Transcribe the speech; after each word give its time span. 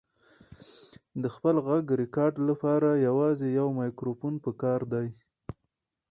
د 1.21 1.25
خپل 1.35 1.55
غږ 1.67 1.85
ریکارډ 2.01 2.35
لپاره 2.49 2.89
یوازې 3.07 3.47
یو 3.59 3.67
مایکروفون 3.79 4.33
پکار 4.45 4.81
دی. 4.93 5.07